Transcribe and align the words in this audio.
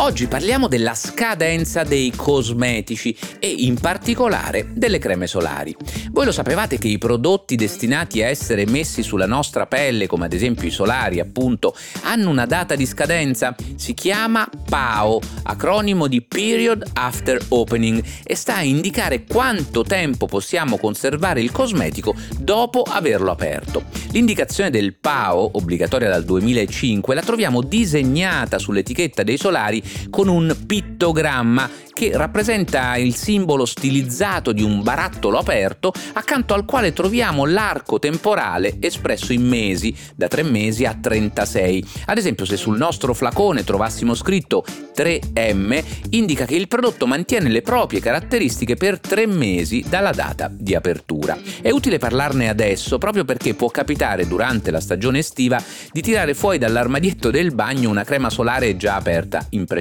Oggi 0.00 0.28
parliamo 0.28 0.68
della 0.68 0.94
scadenza 0.94 1.82
dei 1.82 2.12
cosmetici 2.14 3.14
e 3.40 3.48
in 3.48 3.74
particolare 3.80 4.68
delle 4.72 4.98
creme 4.98 5.26
solari. 5.26 5.74
Voi 6.12 6.24
lo 6.24 6.30
sapevate 6.30 6.78
che 6.78 6.86
i 6.86 6.98
prodotti 6.98 7.56
destinati 7.56 8.22
a 8.22 8.28
essere 8.28 8.64
messi 8.64 9.02
sulla 9.02 9.26
nostra 9.26 9.66
pelle, 9.66 10.06
come 10.06 10.26
ad 10.26 10.32
esempio 10.32 10.68
i 10.68 10.70
solari 10.70 11.18
appunto, 11.18 11.76
hanno 12.02 12.30
una 12.30 12.46
data 12.46 12.76
di 12.76 12.86
scadenza? 12.86 13.56
Si 13.74 13.92
chiama 13.92 14.48
PAO, 14.68 15.20
acronimo 15.42 16.06
di 16.06 16.22
Period 16.22 16.90
After 16.92 17.38
Opening, 17.48 18.00
e 18.22 18.36
sta 18.36 18.54
a 18.54 18.62
indicare 18.62 19.24
quanto 19.24 19.82
tempo 19.82 20.26
possiamo 20.26 20.78
conservare 20.78 21.40
il 21.40 21.50
cosmetico 21.50 22.14
dopo 22.38 22.82
averlo 22.82 23.32
aperto. 23.32 23.82
L'indicazione 24.12 24.70
del 24.70 24.94
PAO, 24.94 25.50
obbligatoria 25.54 26.08
dal 26.08 26.24
2005, 26.24 27.16
la 27.16 27.22
troviamo 27.22 27.62
disegnata 27.62 28.60
sull'etichetta 28.60 29.24
dei 29.24 29.36
solari 29.36 29.86
con 30.10 30.28
un 30.28 30.56
pittogramma 30.66 31.86
che 31.98 32.12
rappresenta 32.14 32.96
il 32.96 33.16
simbolo 33.16 33.66
stilizzato 33.66 34.52
di 34.52 34.62
un 34.62 34.84
barattolo 34.84 35.36
aperto 35.36 35.92
accanto 36.12 36.54
al 36.54 36.64
quale 36.64 36.92
troviamo 36.92 37.44
l'arco 37.44 37.98
temporale 37.98 38.76
espresso 38.78 39.32
in 39.32 39.44
mesi, 39.44 39.92
da 40.14 40.28
3 40.28 40.44
mesi 40.44 40.84
a 40.84 40.94
36. 40.94 41.84
Ad 42.06 42.16
esempio 42.16 42.44
se 42.44 42.56
sul 42.56 42.76
nostro 42.76 43.14
flacone 43.14 43.64
trovassimo 43.64 44.14
scritto 44.14 44.64
3M 44.94 45.84
indica 46.10 46.44
che 46.44 46.54
il 46.54 46.68
prodotto 46.68 47.06
mantiene 47.08 47.48
le 47.48 47.62
proprie 47.62 48.00
caratteristiche 48.00 48.76
per 48.76 49.00
3 49.00 49.26
mesi 49.26 49.84
dalla 49.88 50.12
data 50.12 50.48
di 50.52 50.76
apertura. 50.76 51.36
È 51.60 51.70
utile 51.70 51.98
parlarne 51.98 52.48
adesso 52.48 52.98
proprio 52.98 53.24
perché 53.24 53.54
può 53.54 53.70
capitare 53.70 54.28
durante 54.28 54.70
la 54.70 54.80
stagione 54.80 55.18
estiva 55.18 55.60
di 55.90 56.00
tirare 56.00 56.34
fuori 56.34 56.58
dall'armadietto 56.58 57.30
del 57.32 57.52
bagno 57.52 57.90
una 57.90 58.04
crema 58.04 58.30
solare 58.30 58.76
già 58.76 58.94
aperta 58.94 59.44
in 59.50 59.64
precedenza. 59.64 59.77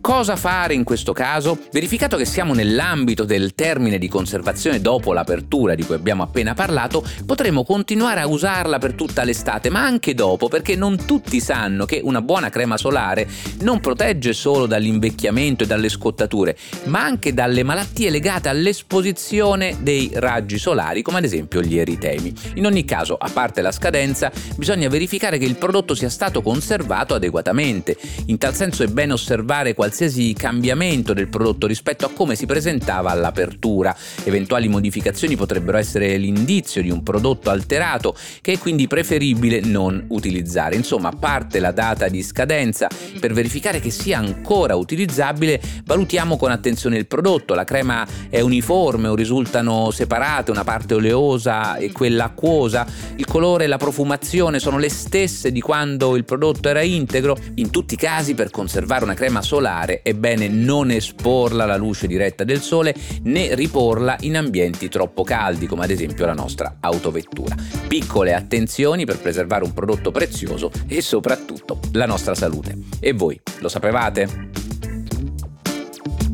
Cosa 0.00 0.36
fare 0.36 0.74
in 0.74 0.84
questo 0.84 1.12
caso? 1.12 1.58
verificato 1.72 2.16
che 2.16 2.24
siamo 2.24 2.54
nell'ambito 2.54 3.24
del 3.24 3.54
termine 3.54 3.98
di 3.98 4.08
conservazione 4.08 4.80
dopo 4.80 5.12
l'apertura 5.12 5.74
di 5.74 5.84
cui 5.84 5.94
abbiamo 5.94 6.22
appena 6.22 6.54
parlato, 6.54 7.04
potremo 7.24 7.64
continuare 7.64 8.20
a 8.20 8.26
usarla 8.26 8.78
per 8.78 8.94
tutta 8.94 9.24
l'estate, 9.24 9.70
ma 9.70 9.82
anche 9.84 10.14
dopo, 10.14 10.48
perché 10.48 10.76
non 10.76 11.04
tutti 11.04 11.40
sanno 11.40 11.84
che 11.84 12.00
una 12.02 12.22
buona 12.22 12.48
crema 12.50 12.76
solare 12.76 13.28
non 13.60 13.80
protegge 13.80 14.32
solo 14.32 14.66
dall'invecchiamento 14.66 15.64
e 15.64 15.66
dalle 15.66 15.88
scottature, 15.88 16.56
ma 16.84 17.02
anche 17.02 17.32
dalle 17.32 17.62
malattie 17.62 18.10
legate 18.10 18.48
all'esposizione 18.48 19.78
dei 19.80 20.10
raggi 20.14 20.58
solari, 20.58 21.02
come 21.02 21.18
ad 21.18 21.24
esempio 21.24 21.62
gli 21.62 21.78
eritemi. 21.78 22.32
In 22.54 22.66
ogni 22.66 22.84
caso, 22.84 23.16
a 23.16 23.30
parte 23.32 23.62
la 23.62 23.72
scadenza, 23.72 24.30
bisogna 24.56 24.88
verificare 24.88 25.38
che 25.38 25.44
il 25.44 25.56
prodotto 25.56 25.94
sia 25.94 26.08
stato 26.08 26.42
conservato 26.42 27.14
adeguatamente. 27.14 27.96
In 28.26 28.38
tal 28.38 28.54
senso 28.54 28.82
è 28.82 28.88
bene 29.00 29.14
osservare 29.14 29.72
qualsiasi 29.72 30.34
cambiamento 30.34 31.14
del 31.14 31.28
prodotto 31.28 31.66
rispetto 31.66 32.04
a 32.04 32.10
come 32.10 32.34
si 32.34 32.44
presentava 32.44 33.10
all'apertura. 33.10 33.96
Eventuali 34.24 34.68
modificazioni 34.68 35.36
potrebbero 35.36 35.78
essere 35.78 36.18
l'indizio 36.18 36.82
di 36.82 36.90
un 36.90 37.02
prodotto 37.02 37.48
alterato 37.48 38.14
che 38.42 38.52
è 38.52 38.58
quindi 38.58 38.88
preferibile 38.88 39.60
non 39.60 40.04
utilizzare. 40.08 40.76
Insomma, 40.76 41.08
a 41.08 41.16
parte 41.18 41.60
la 41.60 41.70
data 41.70 42.08
di 42.08 42.22
scadenza, 42.22 42.88
per 43.18 43.32
verificare 43.32 43.80
che 43.80 43.88
sia 43.88 44.18
ancora 44.18 44.74
utilizzabile, 44.74 45.58
valutiamo 45.82 46.36
con 46.36 46.50
attenzione 46.50 46.98
il 46.98 47.06
prodotto. 47.06 47.54
La 47.54 47.64
crema 47.64 48.06
è 48.28 48.40
uniforme 48.40 49.08
o 49.08 49.14
risultano 49.14 49.90
separate, 49.92 50.50
una 50.50 50.64
parte 50.64 50.92
oleosa 50.92 51.76
e 51.76 51.90
quella 51.90 52.24
acquosa. 52.24 52.86
Il 53.16 53.24
colore 53.24 53.64
e 53.64 53.66
la 53.66 53.78
profumazione 53.78 54.58
sono 54.58 54.76
le 54.76 54.90
stesse 54.90 55.52
di 55.52 55.62
quando 55.62 56.16
il 56.16 56.26
prodotto 56.26 56.68
era 56.68 56.82
integro. 56.82 57.38
In 57.54 57.70
tutti 57.70 57.94
i 57.94 57.96
casi, 57.96 58.34
per 58.34 58.50
conservare 58.90 59.04
una 59.04 59.14
crema 59.14 59.42
solare 59.42 60.02
è 60.02 60.14
bene 60.14 60.48
non 60.48 60.90
esporla 60.90 61.62
alla 61.62 61.76
luce 61.76 62.08
diretta 62.08 62.42
del 62.42 62.60
sole 62.60 62.92
né 63.22 63.54
riporla 63.54 64.16
in 64.20 64.36
ambienti 64.36 64.88
troppo 64.88 65.22
caldi 65.22 65.66
come 65.66 65.84
ad 65.84 65.90
esempio 65.90 66.26
la 66.26 66.34
nostra 66.34 66.78
autovettura. 66.80 67.54
Piccole 67.86 68.34
attenzioni 68.34 69.04
per 69.04 69.18
preservare 69.18 69.62
un 69.62 69.72
prodotto 69.72 70.10
prezioso 70.10 70.72
e 70.88 71.02
soprattutto 71.02 71.78
la 71.92 72.06
nostra 72.06 72.34
salute. 72.34 72.76
E 72.98 73.12
voi 73.12 73.40
lo 73.60 73.68
sapevate? 73.68 74.48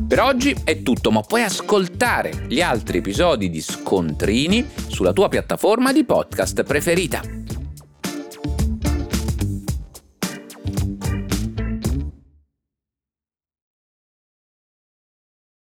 Per 0.07 0.19
oggi 0.19 0.55
è 0.63 0.81
tutto, 0.81 1.11
ma 1.11 1.21
puoi 1.21 1.43
ascoltare 1.43 2.45
gli 2.47 2.61
altri 2.61 2.99
episodi 2.99 3.49
di 3.49 3.61
Scontrini 3.61 4.65
sulla 4.87 5.13
tua 5.13 5.27
piattaforma 5.27 5.93
di 5.93 6.05
podcast 6.05 6.63
preferita. 6.63 7.36